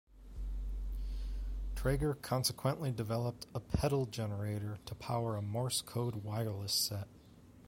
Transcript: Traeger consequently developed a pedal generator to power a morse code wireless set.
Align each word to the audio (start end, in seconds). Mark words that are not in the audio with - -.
Traeger 1.75 2.15
consequently 2.15 2.91
developed 2.91 3.45
a 3.53 3.59
pedal 3.59 4.07
generator 4.07 4.79
to 4.87 4.95
power 4.95 5.35
a 5.37 5.43
morse 5.43 5.83
code 5.83 6.23
wireless 6.23 6.73
set. 6.73 7.07